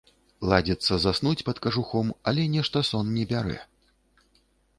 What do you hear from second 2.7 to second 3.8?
сон не бярэ.